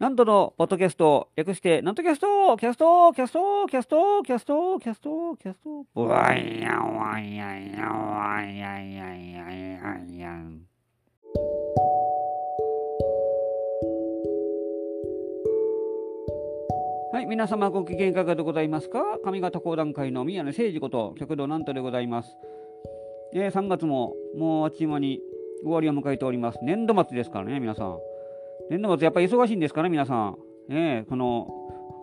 [0.00, 10.60] 南斗のポッドキャスト、略して、南斗キャスト、キャスト、キャスト、キャスト、キャスト、キャスト、キャスト、ブワイヤンワイヤンワイヤンヤンヤンヤンヤン。
[17.12, 19.18] はい、皆様ご機嫌いかがでございますか？
[19.22, 22.38] 上方講談会の宮根誠司こと旭堂南斗でございます。
[23.34, 25.20] えー、3月ももうあっちまに
[25.62, 26.58] 終わりを迎えております。
[26.62, 27.98] 年度末ですからね、皆さん。
[28.68, 30.36] 年度末やっぱり忙しいんですかね、皆さん。
[30.68, 31.48] ねこの、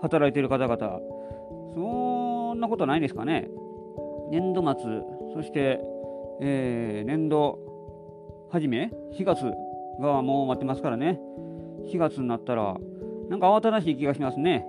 [0.02, 1.00] 働いている方々。
[1.74, 3.48] そんなことないですかね。
[4.32, 5.02] 年度末、
[5.34, 5.80] そして、
[6.42, 7.60] えー、年度
[8.52, 9.44] 初め、4月
[10.02, 11.20] がもう待ってますからね。
[11.92, 12.78] 4月になったら、
[13.30, 14.66] なんか慌ただしい気がしますね。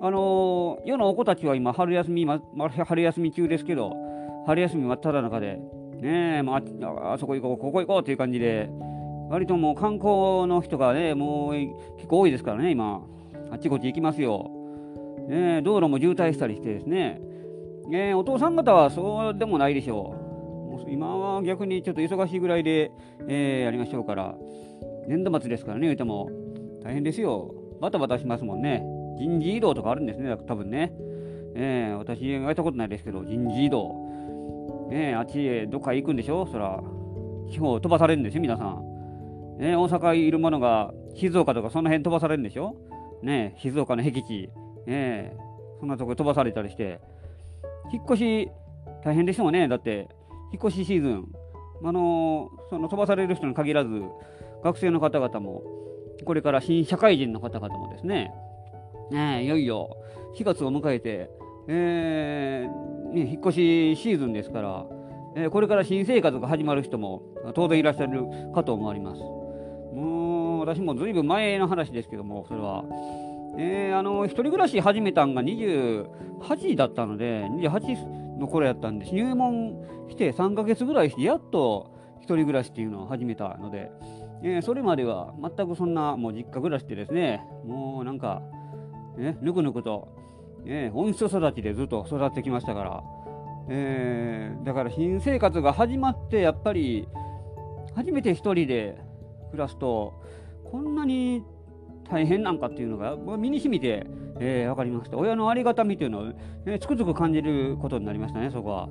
[0.00, 2.40] あのー、世のお子たちは今春休み、ま、
[2.86, 3.94] 春休み中ですけど、
[4.46, 5.58] 春休み真っ只中で、
[6.00, 8.70] ねえ、まあ、あそこ行こう、ここ行こうという感じで、
[9.28, 11.52] 割ともう観光の人がね、もう
[11.96, 13.02] 結構多いですからね、今。
[13.50, 14.50] あっちこっち行きますよ。
[15.28, 17.20] ね道路も渋滞したりしてですね。
[17.88, 20.90] ねお父さん方はそうでもないでしょう。
[20.90, 22.92] 今は逆にちょっと忙しいぐらいで、
[23.26, 24.36] えー、やりましょうから。
[25.08, 26.30] 年度末ですからね、言うても。
[26.82, 27.54] 大変ですよ。
[27.80, 28.84] バタバタしますもんね。
[29.18, 30.92] 人事異動とかあるんですね、多分ね。
[31.54, 34.88] えー、私がやったことないですけど、人事異動。
[34.90, 36.46] ねあっちへどっか行くんでしょ？
[36.46, 36.80] そら、
[37.50, 38.95] 地方飛ばされるんですよ、皆さん。
[39.58, 42.76] ね、大阪いるものが静岡とかその辺飛ばされるんでしょ？
[43.22, 44.50] ね静岡の僻地、
[44.86, 45.34] ね
[45.80, 47.00] そんなとこ飛ばされたりして、
[47.92, 48.50] 引っ越し
[49.04, 49.68] 大変でしょうね。
[49.68, 50.08] だって、
[50.52, 51.28] 引っ越しシーズン、
[51.84, 54.02] あのその飛ばされる人に限らず、
[54.64, 55.62] 学生の方々も、
[56.24, 58.32] これから新社会人の方々もですね、
[59.10, 59.96] ねいよいよ
[60.38, 61.30] 4月を迎えて、
[61.68, 64.86] えーね、引っ越しシーズンですから、
[65.36, 67.22] えー、これから新生活が始まる人も
[67.54, 69.20] 当然いらっしゃるかと思われます。
[70.66, 72.82] 私もずいぶん前の話ですけども、それは。
[73.56, 83.92] えー、あの、一人暮らし始めたんが28だったので、28の頃やったんで、入門して3ヶ月ぐらいして、やっと一人暮らしっていうのを始めたので、
[84.42, 88.42] えー、それまでは全くそんなもう実家暮らしでですね、もうなんか、
[89.16, 90.08] ね、ぬくぬくと、
[90.64, 93.04] ね、温室育ちでずっと育ってきましたから、
[93.68, 97.06] えー、だから新生活が始まって、やっぱり、
[97.94, 98.98] 初めて一人で
[99.52, 100.25] 暮らすと
[100.70, 101.42] こんなに
[102.10, 104.06] 大変なんかっていうのが身にしみて、
[104.38, 106.32] えー、分かりました親のありがたみというのを、
[106.66, 108.88] えー、つくづく感じることになりましたねそこは。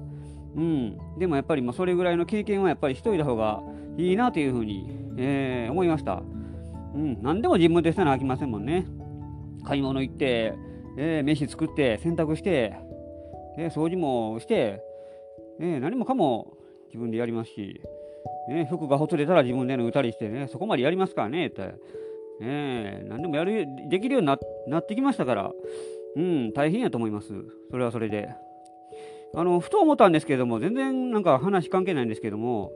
[0.56, 3.62] うん、でもやっぱりまあそれぐらいの経験はやっぱりしといた方が
[3.97, 6.24] いいなというふうに、えー、思いました。
[6.94, 8.85] うん、何でも自分でせなあきませんもんね。
[9.66, 10.53] 買い物行って、
[10.97, 12.74] えー、飯作って洗濯して、
[13.58, 14.81] えー、掃除もして、
[15.59, 16.53] えー、何もかも
[16.88, 17.81] 自分でやりますし、
[18.47, 21.74] ね、服がほつれたら自分での歌りしてね、そこまでやりますからね、って。
[22.40, 24.38] ね何でもやる、できるようにな
[24.68, 25.52] なってきましたから、
[26.16, 27.30] うん、大変やと思います。
[27.72, 28.30] それはそれで。
[29.34, 32.72] あの、ふと思ったんですけども、全然なんか話関係ないんですけども、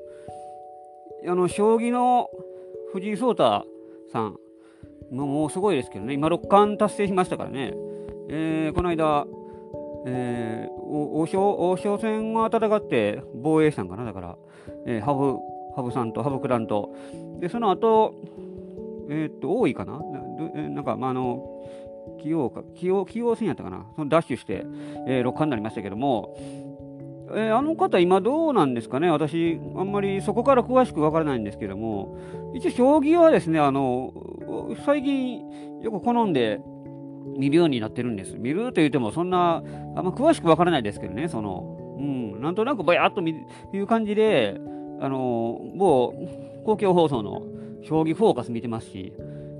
[1.27, 2.29] あの、将棋の
[2.91, 3.65] 藤井聡太
[4.11, 4.37] さん、
[5.11, 7.73] もうもうすごいですけどね、今六冠達成しましたからね、
[8.29, 9.25] えー、この間、
[10.05, 14.37] え、王将王将戦を戦って防衛したんかな、だから、
[14.85, 16.89] えー、羽生羽生さんと羽生九段と、
[17.39, 18.15] でその後
[19.09, 19.99] えー、っと、多いかな
[20.69, 21.43] なんか、まあ、あの、
[22.23, 24.65] 棋王か、棋王、棋王戦やったかなそのダッシュして、
[25.07, 26.35] えー、六冠になりましたけども、
[27.31, 32.17] えー、あの方、今どうなんですかね私、あんまりそこから詳しくわからないんですけども、
[32.53, 34.13] 一応、将棋はですね、あの、
[34.85, 35.41] 最近
[35.81, 36.61] よく好んで
[37.37, 38.35] 見るようになってるんです。
[38.37, 39.63] 見ると言っても、そんな、
[39.95, 43.35] あんま詳しくわからないですけどね、その、うん、なんとなくぼやっと見
[43.73, 44.59] いう感じで、
[45.01, 46.13] あの某
[46.65, 47.43] 公共放送の
[47.83, 49.13] 将棋フォーカス見てますし、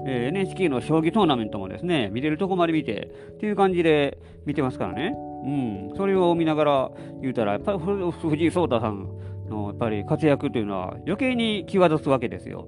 [0.06, 5.16] えー、NHK の将棋トーナメントもですね、見れるとこまで見て、っていう感じで見てますからね。
[5.46, 5.94] うん。
[5.96, 6.92] それを見ながら
[7.22, 9.08] 言うたら、やっぱり藤井聡太さん
[9.50, 12.68] のやっぱり活躍というのは余計に際立つわけですよ。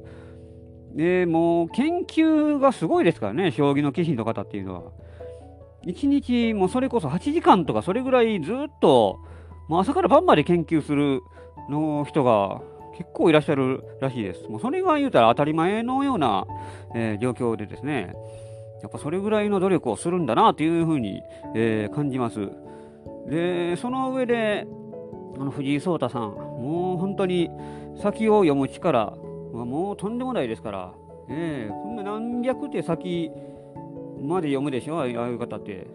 [0.95, 4.91] で、もう研究がすごいですからね、将棋の棋士の方っていうのは。
[5.83, 9.19] 一日、もうそれこそ8時間とかそれぐらいずっと、
[9.67, 11.21] もう朝から晩まで研究する
[11.69, 12.61] の人が
[12.97, 14.47] 結構いらっしゃるらしいです。
[14.49, 16.45] もうそれが言うたら当たり前のような、
[16.93, 18.13] えー、状況でですね、
[18.81, 21.21] やっぱそれぐらいの努力をするんだなというふうに、
[21.55, 22.49] えー、感じます。
[23.29, 24.67] で、その上で、
[25.39, 27.49] あの藤井聡太さん、もう本当に
[28.01, 29.13] 先を読む力
[29.57, 30.93] はもうとんでもないですから、
[31.29, 33.31] えー、そんな何百手先
[34.21, 35.87] まで読むでしょ、ああいう方って。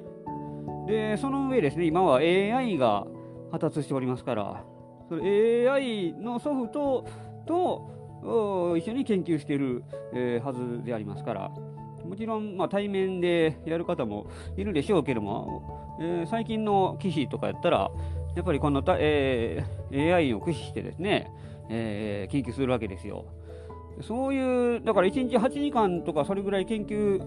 [0.87, 3.07] で、その上ですね、今は AI が
[3.51, 4.65] 発達しておりますから、
[5.09, 7.07] それ AI のソフト
[7.47, 11.51] と一緒に研究している、えー、はずでありますから、
[12.05, 14.27] もちろん、まあ、対面でやる方も
[14.57, 17.91] いるでしょうけども、えー、最近の棋士とかやったら、
[18.37, 21.31] やっぱりこのた、えー、AI を駆使してですね、
[21.69, 23.25] えー、研究するわけですよ。
[24.03, 27.23] そういう、だから1日8時間とかそれぐらい研究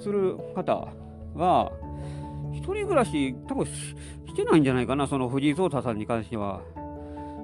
[0.00, 0.88] する方
[1.34, 1.72] は、
[2.52, 6.60] 一人暮らし、多分してないんじゃないかな、その藤井聡太さんに関しては。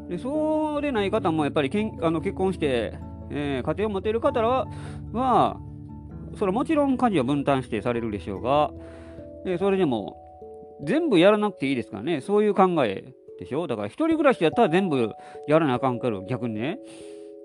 [0.09, 2.95] でそうでない方もやっぱりけんあの結婚して、
[3.31, 4.67] えー、家庭を持てる方は、
[5.13, 5.59] は
[6.39, 8.71] それはもちろん家事を分担してされるでしょうが、
[9.45, 10.17] えそれでも
[10.85, 13.67] 全部やらなくていいですからね、そういう考えでしょ。
[13.67, 15.13] だから一人暮らしやったら全部
[15.47, 16.79] やらなあかんから、逆にね。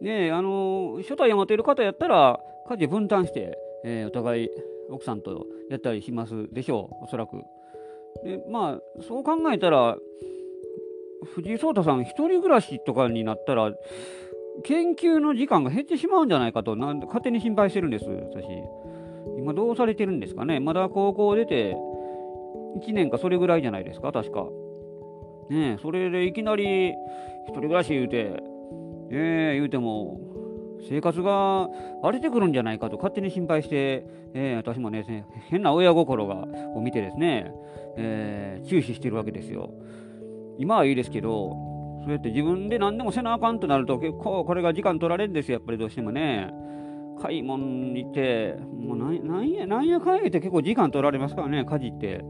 [0.03, 2.39] ねあの初代を持てる方やったら
[2.69, 4.49] 家事分担して、えー、お互い
[4.89, 7.43] 奥さんとやったりしますでしょう、おそらく。
[8.23, 9.97] でまあ、そう考えたら、
[11.35, 13.73] 藤井聡太さん、一人暮らしとかになったら、
[14.63, 18.45] 研究の時間が減ってしまうんじゃないかと、なん勝手に心配してるんです、私。
[19.37, 20.59] 今、どうされてるんですかね。
[20.59, 21.75] まだ高校出て、
[22.77, 24.47] 1年かそれぐらいじゃないですか、確か。
[25.49, 26.95] ねえそれでいきなり、一
[27.51, 28.42] 人暮らし言うて、
[29.15, 30.19] ええ言うても、
[30.89, 31.69] 生活が
[32.01, 36.45] 荒れてくるんじゃないかと勝手に心配して、えー、私もね、変な親心が
[36.75, 37.53] を見てですね、
[37.95, 39.69] えー、注視してるわけですよ。
[40.57, 41.51] 今はいいですけど、
[42.03, 46.51] そうやって自分で何でもせなあかんとなると結構これが時間取られるんですよ、やっぱりどうしてもね。
[47.21, 52.25] 買い物に行って、もうなんや、なんやかんやって結構時間取られますからね、家事って。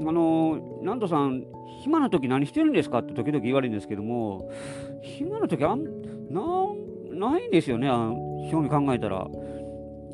[0.00, 1.44] あの、なんとさん、
[1.82, 2.98] 暇な時何してるんですか？
[3.00, 4.50] って時々言われるんですけども、
[5.02, 5.84] 暇な時あん、
[6.30, 6.42] な
[7.12, 7.88] ないんですよね、
[8.50, 9.26] 正味考えたら。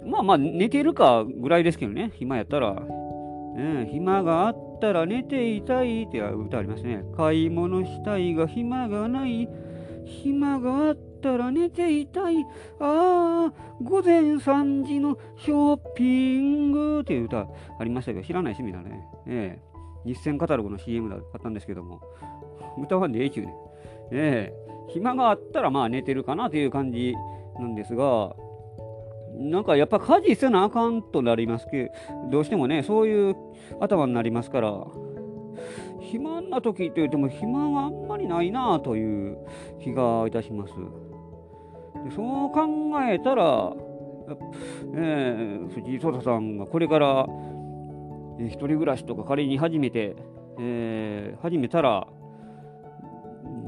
[0.04, 2.74] まあまあ、寝てるかぐらいですけどね、暇やったら。
[3.54, 7.04] ね、暇があったら寝ていたいって歌ありますね。
[7.16, 9.48] 買い物したいが暇がない。
[10.04, 12.38] 暇があったら寝ていたい。
[12.80, 13.52] ああ、
[13.82, 16.04] 午前3時のショッピ
[16.40, 17.46] ングっていう歌
[17.78, 19.04] ありましたけど、知らない趣味だね。
[19.26, 19.71] ええ
[20.04, 22.00] 日銭カタログの CM だったんですけども、
[22.82, 23.54] 歌わんでええちゅうね。
[24.10, 27.14] ええ暇があったらまあ寝てるかなという感じ
[27.58, 28.34] なんですが、
[29.34, 31.90] なんかやっぱ家事せなあかんとなりますけ
[32.24, 33.36] ど、どうしてもね、そういう
[33.80, 34.86] 頭になりますから、
[36.00, 39.38] 暇な時って言っても暇があんまりないなあという
[39.82, 40.74] 気がいたします。
[42.04, 42.66] でそう考
[43.08, 43.72] えたら、
[44.94, 47.26] えー、藤井聡太さんがこれから、
[48.38, 50.16] えー、一人暮らしとか仮に始めて、
[50.58, 52.06] えー、始めたら、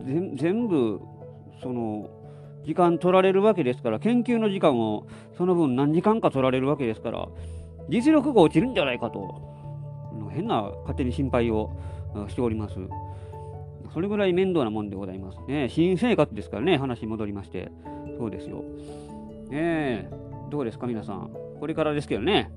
[0.05, 1.01] 全部
[1.63, 2.11] その
[2.65, 5.07] 時間取られるわけですから研究の時間を
[5.37, 7.29] その分何時間か取られるわけですから
[7.89, 9.55] 実力が落ちるんじゃないかと。
[10.31, 11.71] 変な勝手に心配を
[12.29, 12.75] しております。
[13.93, 15.69] それぐらい面倒なもんでございますね。
[15.69, 17.71] 新生活ですからね話戻りまして。
[18.19, 18.65] そうですよ。
[19.51, 20.11] ねえ。
[20.51, 21.31] どうですか皆さん。
[21.61, 22.51] これからですけどね。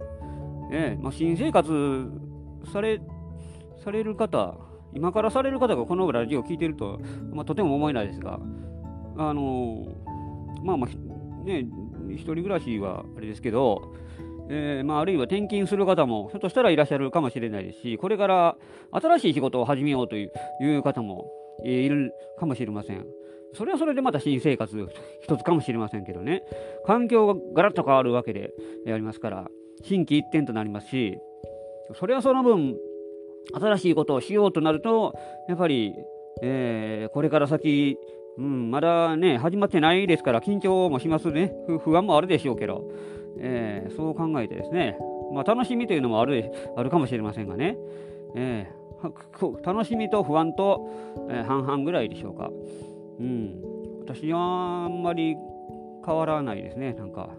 [0.71, 2.09] えまあ、新生活
[2.71, 2.99] され
[3.83, 4.55] される方
[4.93, 6.99] 今からされる方がこのラジオを聞いてると、
[7.31, 8.39] まあ、とても思えないですが、
[9.17, 9.85] あの
[10.63, 11.65] まあまあ、ね、
[12.09, 13.93] 一人暮らしはあれですけど、
[14.49, 18.57] えー、まあ、あるいは転勤する方もひょっとしたらいらっしゃるかもしれないですし、これから
[18.91, 21.29] 新しい仕事を始めようという方も
[21.63, 23.05] いるかもしれません。
[23.53, 24.87] それはそれでまた新生活
[25.21, 26.43] 一つかもしれませんけどね、
[26.86, 28.53] 環境がガラッと変わるわけで
[28.88, 29.47] ありますから、
[29.84, 31.19] 心機一転となりますし、
[31.96, 32.77] それはその分、
[33.53, 35.13] 新しいことをしようとなると、
[35.48, 35.96] やっぱり、
[36.41, 37.98] えー、これから先、
[38.38, 41.53] うん、まだね、始まってないですから、緊張もしますね。
[41.84, 42.91] 不安もあるでしょうけど、
[43.39, 44.98] えー、そう考えてですね、
[45.34, 47.77] まあ、楽しみというのもあるあるかもしれませんがね、
[48.36, 50.89] えー、楽しみと不安と、
[51.29, 52.51] え、半々ぐらいでしょうか。
[53.19, 53.62] うん、
[54.01, 55.36] 私はあんまり
[56.05, 57.29] 変わらないですね、なんか。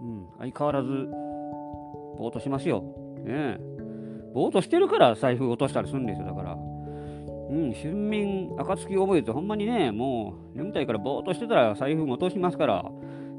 [0.00, 2.82] うん、相変わらず、ぼーっとしますよ。
[3.24, 3.58] ね
[4.34, 6.52] ぼーっとしてるから財布落としたりするんですよ、だから。
[7.50, 12.84] うん、春眠暁覚えてほんまにね、もう眠たいからぼーっとしてたら財布も落としますから、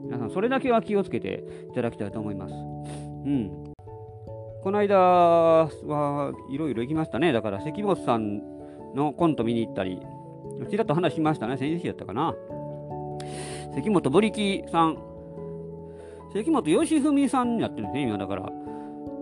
[0.03, 2.53] 皆さんそれだけは気をつけていただきたいと思います。
[2.53, 2.55] う
[3.29, 3.73] ん。
[4.63, 7.31] この間はいろいろ行きましたね。
[7.31, 8.41] だから関本さん
[8.95, 9.99] のコント見に行ったり、
[10.69, 11.57] ちらっと話しましたね。
[11.57, 12.33] 先週やったかな。
[13.75, 15.08] 関本ブリキさん。
[16.33, 18.49] 関本義文さんになってるんですね、今だから。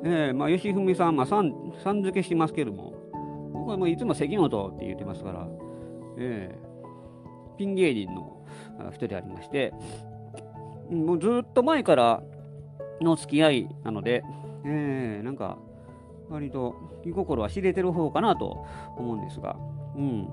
[0.04, 2.94] えー、まあ、吉文さん、まあ、さん、さん付けしてますけども、
[3.54, 5.48] 僕はもういつも関本って言ってますから、
[6.18, 8.44] えー、ピン芸人の
[8.94, 9.74] 人でありまして、
[10.90, 12.24] もうずっと前から
[13.02, 14.24] の付き合いなので、
[14.66, 15.58] えー、なんか、
[16.30, 18.66] 割と気心は知れてる方かなと
[18.98, 19.56] 思うんですが、
[19.96, 20.28] うん。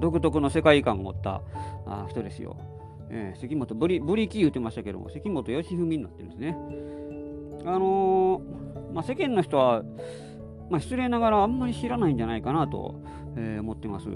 [0.00, 1.42] 独特の世界観を持った
[1.86, 2.56] あ人ですよ。
[3.10, 6.56] えー、関本ブリ、ブリキー言ってましたけども、関本義文になってるんですね。
[7.64, 9.82] あのー、まあ、世間の人は、
[10.70, 13.00] まあ、失礼ながらあんまり知らないんじゃないかなと、
[13.36, 14.08] えー、思ってます。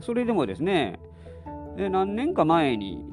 [0.00, 0.98] それでもですね、
[1.78, 3.04] え何年か前に、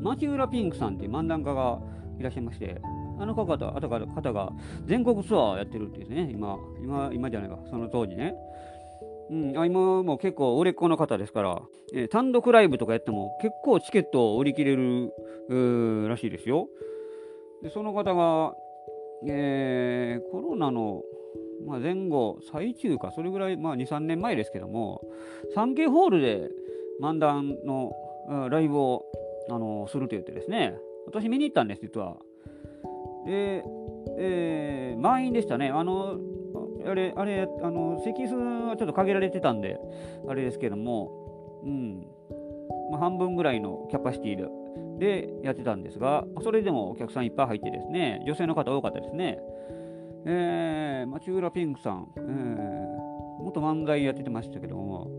[0.00, 1.80] 町浦ピンクさんっていう漫談家が
[2.18, 2.80] いらっしゃいまして、
[3.20, 4.52] あの方方が
[4.86, 8.34] 全国ツアーをやってるってですね、今、今、今じゃないか、その当時ね。
[9.32, 11.62] うん、あ今も結構売れっ子の方ですから、
[11.94, 15.10] えー、単独ライブとかやっても結構チケットを売り切れる
[16.06, 16.68] らしいですよ。
[17.62, 18.54] でその方が、
[19.26, 21.00] えー、コロナの、
[21.66, 25.00] まあ、前後、最中か、それぐらい、まあ、2、3年前ですけども、
[25.56, 26.50] 3K ホールで
[27.00, 27.92] 漫談の
[28.50, 29.06] ライブを、
[29.50, 32.16] あのすると言ってですね、私見に行ったんです、実は。
[33.24, 33.64] で、
[34.18, 35.70] えー、満員でしたね。
[35.70, 36.18] あの、
[36.86, 39.78] あれ、あれ、あの、席数はちょっと限られてたんで、
[40.28, 42.06] あれですけども、うん、
[42.90, 44.46] まあ、半分ぐらいのキャパシティで
[44.98, 49.38] でやってたんですが、それでもお客さんいっぱい入ってですね、女性の方多かったですね。
[50.24, 55.10] えー、町浦ピンクさん、えー、元漫才やってましたけども、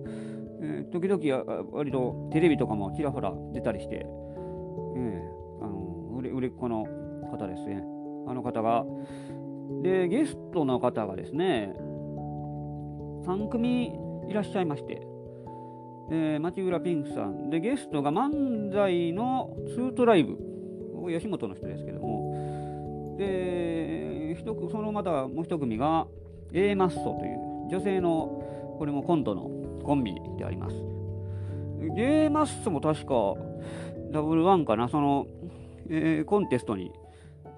[0.62, 6.86] えー、時々割とテレビとかもちらほら出たりして、えー、あの売れ売れっ子の
[7.29, 7.84] 方ですね。
[8.25, 8.86] あの方が、
[9.82, 11.75] で、ゲストの方がですね、
[13.25, 13.93] 3組
[14.29, 15.01] いらっしゃいまして、
[16.12, 20.38] えー、町浦ピンクさん、で、ゲストが漫才のツートライブ、
[21.10, 24.36] 吉本の人ですけども、で、
[24.72, 26.08] そのまたもう一組が
[26.51, 29.50] A マッソという女性の、これもコントの
[29.84, 30.75] コンビであります。
[31.98, 33.36] A マッソも確か
[34.12, 35.27] ダブルワンかな、その、
[35.89, 36.91] えー、コンテストに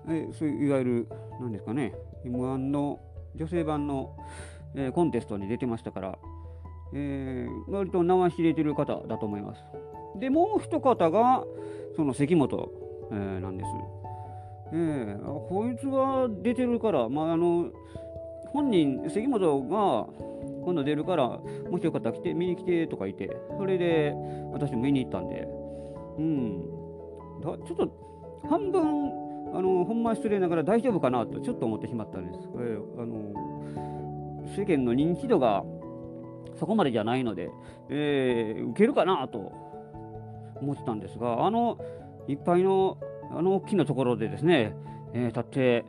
[0.10, 1.08] えそういういわゆる
[1.40, 1.94] 何ですかね。
[2.26, 3.00] M1 の
[3.36, 4.16] 女性版の、
[4.76, 6.18] えー、コンテストに出てましたから、
[6.94, 9.62] えー、割と名は知れてる方だと思います。
[10.20, 11.44] でもう一方が
[11.96, 12.72] その関本、
[13.12, 13.70] えー、なんです、
[14.74, 17.70] えー、こいつは出てるから、まあ、あの
[18.54, 20.08] 本人関本が
[20.64, 21.28] 今度出るから
[21.70, 24.14] もしよかったら来て見に来てとか言ってそれで
[24.54, 25.48] 私も見に行ったんで。
[26.18, 26.62] うん。
[27.42, 29.25] だちょっと半分
[29.56, 32.40] あのほんま失礼ながら大丈夫かなとちょっと思ってしまったんです。
[32.56, 33.32] えー、あの
[34.56, 35.64] 世間の認知度が
[36.60, 37.50] そこまでじゃないので、
[37.90, 39.54] えー、受けるかなと
[40.56, 41.78] 思ってたんですが、あの
[42.28, 42.98] いっぱいの
[43.32, 44.76] あの大きなところでですね、
[45.14, 45.86] えー、立って、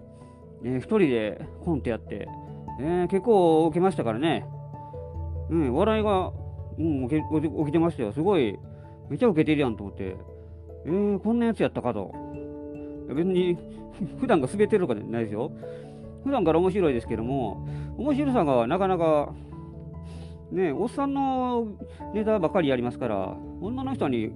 [0.64, 2.28] えー、一人でコントやって、
[2.80, 4.46] えー、結構受けましたからね、
[5.50, 6.32] うん、笑いが、
[6.78, 7.16] うん、起
[7.66, 8.12] きてましたよ。
[8.12, 8.58] すごい、
[9.08, 10.16] めちゃ受けてるやんと思って、
[10.87, 12.25] えー、こんなやつやったかと。
[13.08, 13.56] 別に
[14.20, 15.50] 普段が滑ってるとかじゃないですよ。
[16.25, 19.32] 普段から面白いですけども、面白さがなかなか、
[20.50, 21.68] ね、おっさんの
[22.14, 24.32] ネタばっかりやりますから、女の人に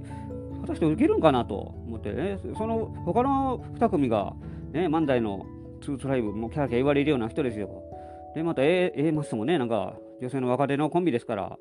[0.61, 4.35] 果たして受けるんかなと思ってね、その他の2組が、
[4.73, 5.47] ね、漫才の
[5.83, 7.83] ツーツライブ、もうキャラキャー言われるような人ですよ。
[8.35, 11.57] で、また A, A マスもね、なんか女性の若手のコンビですから、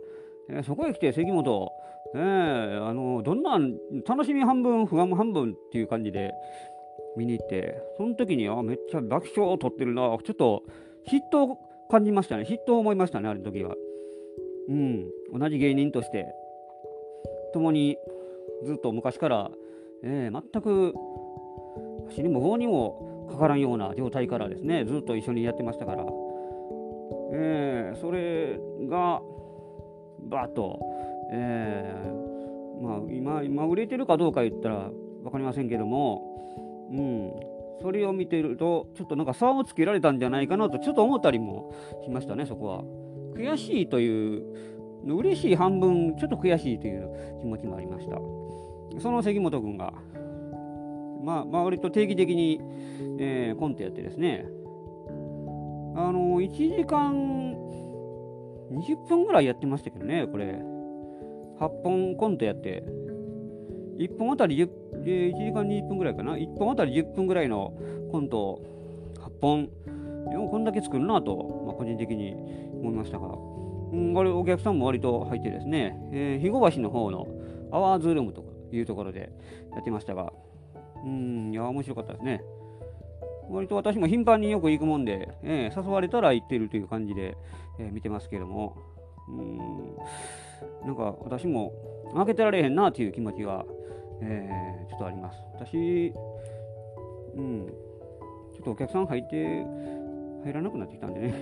[0.50, 1.72] え、そこへ来て関本、
[2.16, 3.60] え、あのどんな
[4.08, 6.34] 楽しみ半分、不安半分っていう感じで、
[7.18, 10.64] 見に行って、その時に、あ、めっちゃ爆笑を取ってるな、ちょっと
[11.08, 11.58] 嫉妬を
[11.90, 12.44] 感じましたね。
[12.44, 13.76] 嫉妬を思いましたね、ある時は。
[14.70, 16.28] うん、同じ芸人として、
[17.54, 17.98] 共に
[18.64, 19.52] ずっと昔から、
[20.04, 20.94] えー、全く
[22.12, 26.06] 死にも法にもかからんような状態からですね、ずっと一緒にやってましたから、
[27.34, 29.22] えー、それが、
[30.30, 30.80] バーッと、
[31.32, 34.90] えー、まあ、今、今売れてるかどうか言ったら
[35.24, 36.30] 分かりませんけども、
[36.92, 37.34] うん、
[37.82, 42.84] それを見てると、ちょっとなんか差をつけられたんじゃないかなと、ちょっと思ったりもしましたね、そこは。
[43.36, 44.44] 悔しいという、
[45.06, 48.18] 嬉しい半分、ちょっと悔しいという気持ちもありました。
[49.00, 49.94] その関本君が、
[51.24, 52.60] まあ、まあ、割と定期的に、
[53.20, 54.46] えー、コントやってですね、
[55.96, 57.56] あの、1時間
[58.72, 60.62] 20分ぐらいやってましたけどね、これ。
[61.60, 62.84] 8本コントやって、
[64.00, 64.70] 1本あたり 10,
[65.04, 67.74] 1時間20分ぐらいかな、1本あたり10分ぐらいの
[68.12, 68.62] コント
[69.20, 69.70] 8本、
[70.30, 72.34] でもこんだけ作るなと、まあ、個人的に
[72.82, 77.28] 思いましたが、うん、これお客さんも割と入ってですね、えー、肥後橋の方の
[77.72, 79.32] アワーズルームというところで
[79.74, 80.32] やってましたが、
[81.04, 82.42] うん、いや、面白かったですね。
[83.50, 87.36] 割と私も頻繁によく行くもんで、えー、誘われたら行ってるという感じで、
[87.80, 88.78] えー、見てますけども、
[89.30, 89.58] うん、
[90.86, 91.74] なんか私も
[92.14, 93.66] 負けてられへんなという気持ちが、
[94.22, 95.40] えー、ちょっとあります。
[95.54, 96.14] 私、
[97.36, 97.68] うん、
[98.54, 99.66] ちょっとお客さん入って、
[100.44, 101.34] 入らなくなってきたんでね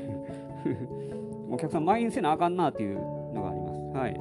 [1.51, 3.00] お客さん満員せなあかんなっていう
[3.34, 3.79] のがあります。
[3.98, 4.15] はい。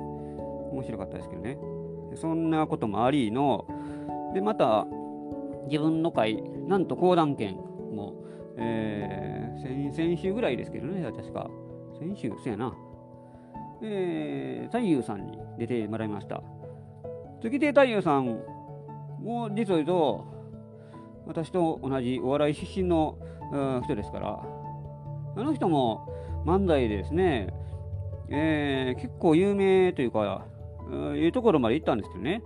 [0.72, 1.58] 面白かったですけどね。
[2.14, 3.66] そんなこともありの、
[4.34, 4.86] でまた
[5.66, 8.14] 自分の会なんと講談券も、
[8.56, 11.50] えー、先先週ぐらいですけどね確か
[11.98, 12.74] 先週せやな
[13.82, 16.42] えー、太夫さんに出てもらいました
[17.42, 18.38] 月亭太夫さん
[19.20, 20.24] も実を言うと
[21.26, 23.18] 私と同じお笑い出身の
[23.84, 24.56] 人ですから
[25.36, 26.08] あの人も
[26.46, 27.48] 漫才でですね、
[28.30, 30.46] えー、結構有名というか、
[31.16, 32.42] いうところまで行ったんですけどね。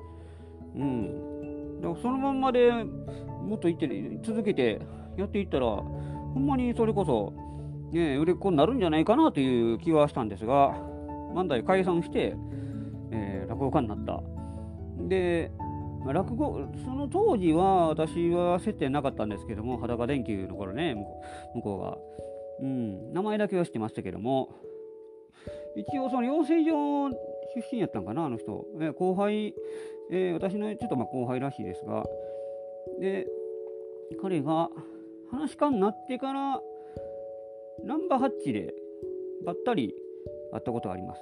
[0.74, 1.80] うん。
[1.82, 4.80] だからそのまんまでもっと行って、続けて
[5.18, 5.84] やっていったら、ほ
[6.34, 7.34] んまにそれこそ、
[7.92, 10.74] ね、売れっ子になるんじゃないかなという気はしたんですが、
[11.34, 12.36] 漫才解散して、
[13.10, 14.22] えー、落語家になった。
[15.08, 15.50] で、
[16.06, 20.94] 落語、その当時は私は接点なかったんですけども、裸電球の頃ね、
[21.54, 21.98] 向こうが。
[22.62, 24.50] うん、名前だけは知ってましたけども、
[25.76, 27.16] 一応その養成所出
[27.72, 28.66] 身やったんかな、あの人。
[28.80, 29.54] え後輩、
[30.10, 32.04] えー、私のちょっとまあ後輩らしいですが、
[33.00, 33.26] で、
[34.20, 34.70] 彼が
[35.30, 36.60] 話し家になってから、
[37.84, 38.74] ナンバーハッチで
[39.44, 39.94] ばったり
[40.52, 41.20] 会ったことがあります。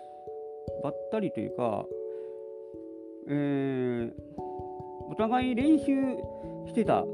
[0.82, 1.84] ばったりというか、
[3.28, 4.12] えー、
[5.10, 5.84] お互い練習
[6.66, 7.04] してた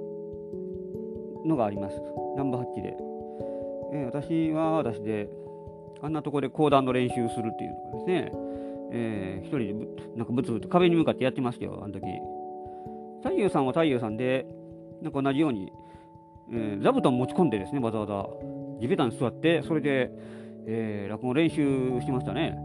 [1.45, 2.01] のがあります。
[2.37, 2.97] ナンバーハッチで。
[3.93, 5.29] えー、私は私で、
[6.03, 8.33] あんなとこで講談の練習するっていうのがですね、
[8.93, 12.05] えー、一人でなんかブツブツ壁に向かってやってましたよ、あの時。
[13.23, 14.47] 太夫さんは太夫さんで、
[15.03, 15.73] なんか同じように、
[16.53, 18.27] えー、座布団持ち込んでですね、わざわざ
[18.81, 20.11] 地べたに座って、それで、
[20.67, 22.57] えー、落語練習してましたね。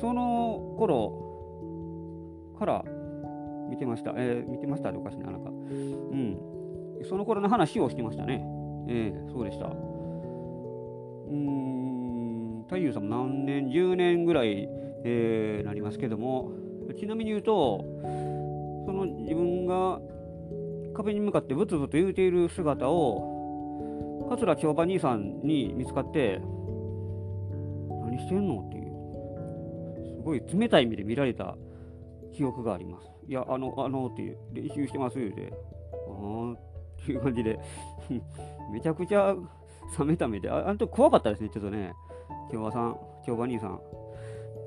[0.00, 2.84] その頃から
[3.70, 4.12] 見てました。
[4.16, 5.50] えー、見てましたでおかしいな、なんか。
[5.50, 6.38] うん。
[7.08, 8.44] その頃の話をしてましたね。
[8.88, 9.66] えー、そうでした。
[9.66, 9.68] う
[11.34, 14.68] ん、太夫さんも何年、10年ぐらい、
[15.04, 16.52] えー、なりますけども、
[16.98, 17.84] ちなみに言うと、
[18.86, 20.00] その自分が
[20.94, 26.40] 壁に向かってブツブツ言うている姿を、桂長馬兄さんに見つかって、
[28.18, 31.56] してんのっていう、すごい冷たい目で見られた
[32.32, 33.08] 記憶があります。
[33.28, 35.52] いや、あの、あのっていう、練習してますよで、
[35.92, 37.58] ああっていう感じで。
[38.72, 39.34] めちゃくちゃ
[39.98, 41.92] 冷めた目で、ああの時怖かったですね、ちょっとね。
[42.50, 43.80] 京和さん、京和兄さん。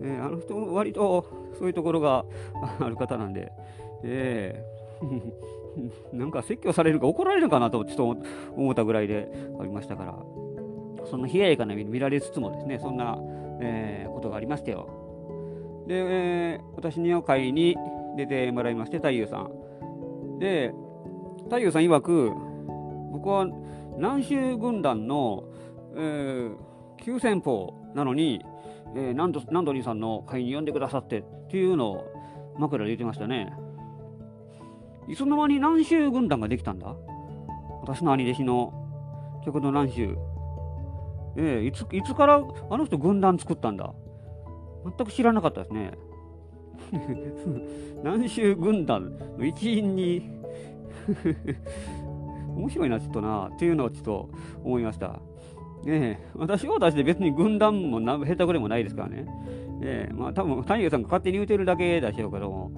[0.01, 1.25] えー、あの人、割と
[1.57, 2.25] そういうところが
[2.79, 3.51] ある方なんで、
[4.03, 5.29] えー、
[6.13, 8.17] なんか説教されるか怒られるかなとちょっと
[8.55, 10.17] 思ったぐらいでありましたから、
[11.10, 13.17] そんな冷ややかな目に見られつつもですね、そんな、
[13.62, 14.88] えー、ことがありましたよ。
[15.88, 17.76] で、えー、私の会に
[18.15, 20.39] 出てもらいまして、太夫さん。
[20.39, 20.74] で、
[21.45, 22.32] 太夫さん曰く、
[23.12, 23.48] 僕は
[23.98, 25.45] 南州軍団の、
[25.95, 26.56] えー、
[26.98, 28.45] 急先鋒なのに、
[28.95, 32.06] えー、ナンドナンドリーさんの会に呼んでくださってっていうのを
[32.58, 33.52] 枕で言ってましたね。
[35.08, 36.95] いつの間に南州軍団ができたんだ？
[37.82, 40.17] 私の兄弟子の曲の南州。
[41.36, 43.94] えー、いついつからあの人軍団作ったんだ？
[44.98, 45.92] 全く知らなかったですね。
[48.04, 50.39] 南州軍団の一員に
[52.56, 54.30] 面白いな、ちょっとな、っていうのをちょっと
[54.63, 55.20] 思いました。
[55.86, 59.26] ねえ、私は私で別に軍団も下手くれもないですからね。
[59.82, 62.72] ええ、まあ多分、太陽さんが勝手に言うてるだけだしょうけども、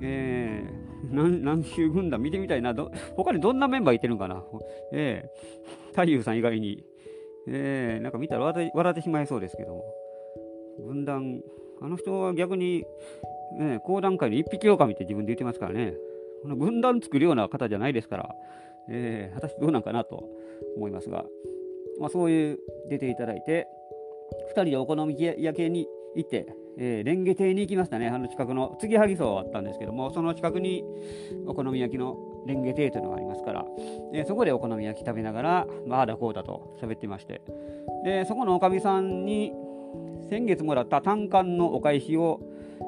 [0.00, 2.72] ええ何、何州軍団見てみたいな。
[2.72, 4.42] ど、他にどんなメンバーいてるんかな。
[4.92, 5.30] ええ
[5.90, 6.84] 太陽さん以外に。
[7.50, 9.84] えなんか見たら笑ってしまいそうですけども。
[10.86, 11.40] 軍団、
[11.80, 12.84] あの人は逆に、
[13.58, 15.94] ね、講談会の一匹狼って自分で言ってますからね。
[16.42, 18.34] この軍団作るような方じゃないですから。
[18.88, 20.24] えー、果たしてどうなんかなと
[20.76, 21.24] 思いますが、
[22.00, 22.58] まあ、そういう
[22.88, 23.66] 出ていただいて、
[24.48, 26.46] 2人でお好み焼きに行って、
[26.78, 30.84] えー、レンゲ亭に行きましたね、あの近くの、継ぎはぎ荘あったんですけども、その近くに
[31.46, 32.16] お好み焼きの
[32.48, 33.64] レンゲ亭というのがありますから、
[34.14, 37.42] え、そこでお好み焼き食べながら、まあだこうだと喋ってまして、
[38.04, 39.52] でそこのおかみさんに
[40.30, 42.40] 先月もらった単管のお返しを、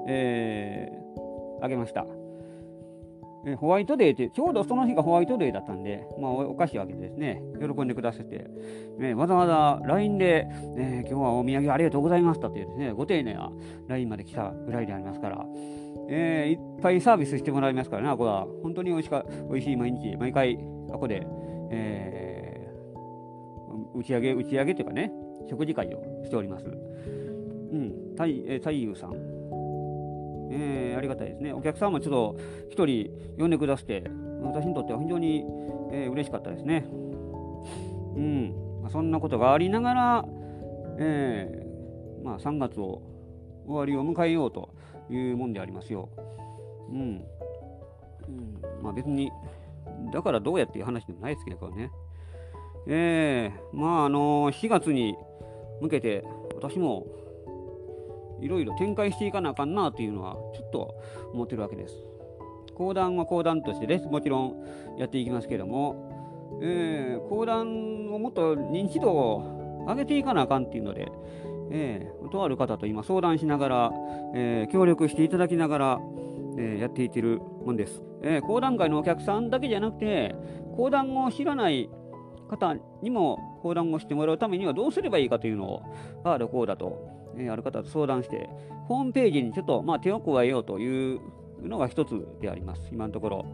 [0.08, 2.06] えー、あげました。
[3.46, 8.46] えホワイトデーって、ちょうどその日がホワイトデーだったんで、まあ、お菓子をあげてですね、喜んでくださって、
[9.00, 13.50] えわざわざ LINE で、えー、今日はお土産ありがとうございましたっていうですね、ご丁寧な
[13.88, 15.46] LINE まで来たぐらいでありますから、
[16.10, 18.46] えー、いっぱいサービスしてもらいますからね、あこは。
[18.62, 20.58] 本当に美味しか、美味しい毎日、毎回、
[20.92, 21.26] あこで、
[21.70, 25.12] えー、打ち上げ、打ち上げというかね、
[25.48, 26.66] 食事会をしております。
[26.66, 26.68] う
[27.74, 28.24] ん、太、
[28.58, 29.39] 太夫さん。
[30.50, 31.52] えー、ありがたいですね。
[31.52, 34.04] お客さんもちょっと1人呼んでくださって、
[34.42, 35.44] 私にとっては非常に、
[35.92, 36.86] えー、嬉しかったですね。
[38.16, 40.24] うん、まあ、そんなことがありながら、
[40.98, 43.02] えー、まあ、3月を
[43.66, 44.74] 終わりを迎えようと
[45.08, 46.08] いうもんでありますよ。
[46.88, 47.22] うん
[48.28, 49.30] うん、まあ別に、
[50.12, 51.90] だからどうやっていう話でもないですけどね。
[52.86, 55.16] えー、まああの4月に
[55.80, 57.06] 向けて私も
[58.40, 60.94] いろいろ展開していかなあかんなというのはちょっと
[61.32, 61.94] 思ってるわけです。
[62.74, 64.06] 講談は講談としてです。
[64.06, 64.64] もちろん
[64.98, 71.12] やっていきますけども、えー、講談をもっと認知度を上げていかなあかんっていうので、
[71.70, 73.92] えー、とある方と今相談しながら、
[74.34, 76.00] えー、協力していただきながら、
[76.56, 78.02] えー、やっていってるもんです。
[78.22, 80.34] えー、講談会のお客さんだけじゃなくて、
[80.76, 81.90] 講談を知らない
[82.48, 85.82] 方にも講談をしてもらうためにはどうすればいいかというのを、
[86.24, 88.48] ああだこうだと、え、ある方と相談して、
[88.86, 91.20] ホームページにちょっと、まあ、手を加えようという
[91.62, 93.46] のが一つであります、今のところ。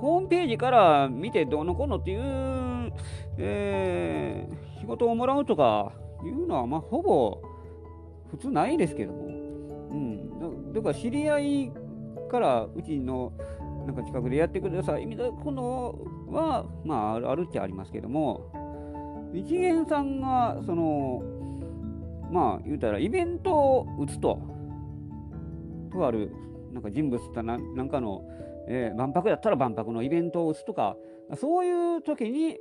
[0.00, 2.92] ホームページから見てどうのこうのっていう、
[3.38, 5.92] えー、仕事をもらうとか
[6.24, 7.40] いうのは、まあ、ほぼ
[8.30, 9.28] 普通ないですけども。
[9.90, 11.72] うん、だから知り合い
[12.30, 13.32] からうちの
[13.86, 15.98] なんか近くでやってくださいみたいなの
[16.30, 18.52] は、まあ、あるっちゃありますけども、
[19.34, 21.22] 一元さんが、その、
[22.30, 24.38] まあ、言うたら、イベントを打つと、
[25.92, 26.32] とある、
[26.72, 28.22] なんか人物とななんかの、
[28.68, 30.96] えー、万博だったら万博のイベントを打つとか、
[31.36, 32.58] そういう時に、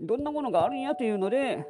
[0.00, 1.64] どんなものがあるんやというので、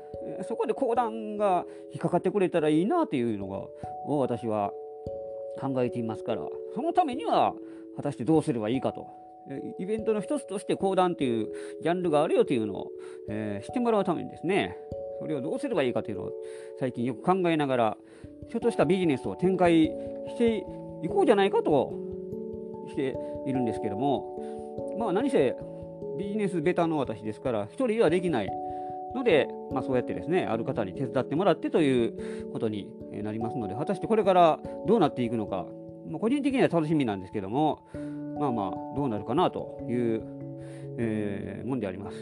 [0.49, 3.67] そこで講談が引っかかってくれたらいいなというのが、
[4.07, 4.73] 私は
[5.61, 6.43] 考えていますから、
[6.75, 7.55] そのためには、
[7.97, 9.07] 果たしてどうすればいいかと。
[9.79, 11.49] イベントの一つとして講談という
[11.83, 12.91] ジャンルがあるよというのを、
[13.29, 14.77] えー、知ってもらうためにですね、
[15.21, 16.33] それをどうすればいいかというのを
[16.79, 17.97] 最近よく考えながら、
[18.51, 20.59] ちょっとしたビジネスを展開して
[21.03, 21.93] いこうじゃないかと
[22.89, 25.57] しているんですけども、まあ何せ
[26.19, 28.49] ビジネスベタの私ですから、一人ではできない
[29.15, 32.89] ので、まあ、そうやってですね、ある方に手伝ってもらってということに
[33.23, 35.67] なりますので、果たしてこれからどうなっていくのか、
[36.09, 37.81] ま、個人的には楽しみなんですけども、
[38.39, 40.23] まあまあ、どうなるかなという、
[40.99, 42.17] えー、もんであります。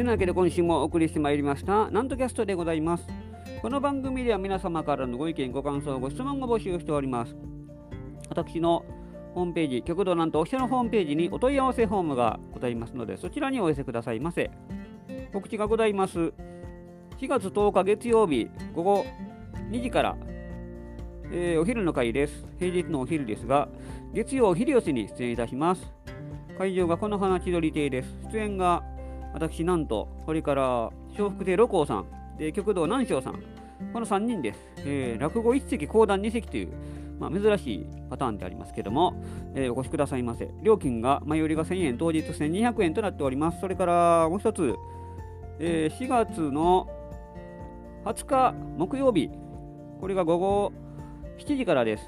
[0.00, 3.06] というわけで今週もお送りしてまいりましたなんとキャストでございます。
[3.60, 7.36] この番組では皆様からのご意見、ご感想、ご質問を募集しております。
[8.30, 8.82] 私の
[9.34, 14.50] ホームページ、極道なんとお社のホームページにお問い合わせフォームがございますので、そちらにお寄せくださいませ。
[15.34, 16.18] 告知がございます。
[16.18, 16.32] 4
[17.28, 19.06] 月10日月曜日午後
[19.70, 20.16] 2時から、
[21.30, 22.46] えー、お昼の会です。
[22.58, 23.68] 平日のお昼ですが、
[24.14, 25.92] 月曜昼寄せに出演いたします。
[26.56, 28.16] 会場がこの花千鳥亭です。
[28.32, 28.82] 出演が
[29.32, 30.62] 私、なんと、それから
[31.16, 32.06] 笑福亭六甲さん、
[32.38, 33.42] で極道南昌さん、
[33.92, 34.58] この3人です。
[34.78, 36.68] えー、落語1席、講談2席という、
[37.18, 39.22] まあ、珍しいパターンでありますけども、
[39.54, 40.48] えー、お越しくださいませ。
[40.62, 43.60] 料金が、前売りが1000円、当日1200円となっております。
[43.60, 44.74] それからもう一つ、
[45.58, 46.88] えー、4月の
[48.04, 49.30] 20日木曜日、
[50.00, 50.72] これが午後
[51.38, 52.04] 7時からです。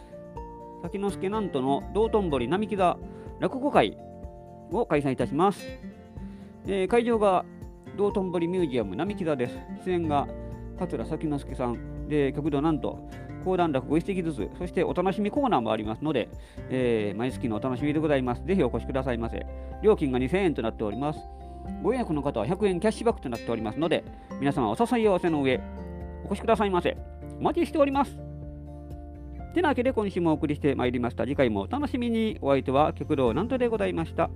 [0.83, 2.99] 先之助なんとの道頓堀並木座
[3.39, 3.97] 落語会
[4.71, 5.63] を開催いたします。
[6.67, 7.45] えー、会場が
[7.97, 9.57] 道頓堀ミュージアム並木座です。
[9.85, 10.27] 出演が
[10.79, 13.09] 桂先之助さんで、極度なんと
[13.45, 16.29] 講談落語一席ずつ、そしてお楽しみコーナーもありますので、
[16.69, 18.45] えー、毎月のお楽しみでございます。
[18.45, 19.45] ぜひお越しくださいませ。
[19.83, 21.21] 料金が2000円となっております。
[21.83, 24.05] ご予約の方は100円キャッシュバックとなっておりますので、
[24.41, 25.61] 皆様お誘い合わせの上、
[26.25, 26.97] お越しくださいませ。
[27.39, 28.17] お待ちしております。
[29.55, 31.25] てなわけで今週もお送りしてまいりました。
[31.25, 32.39] 次回もお楽しみに。
[32.41, 34.31] お相手は極道なんとでございました。